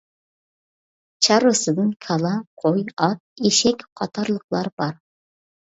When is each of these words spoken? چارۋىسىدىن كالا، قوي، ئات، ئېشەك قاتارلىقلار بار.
چارۋىسىدىن 1.27 1.91
كالا، 2.07 2.33
قوي، 2.65 2.87
ئات، 3.05 3.23
ئېشەك 3.47 3.87
قاتارلىقلار 4.03 4.75
بار. 4.85 5.01